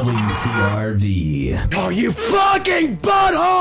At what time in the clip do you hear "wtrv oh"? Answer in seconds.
0.00-1.90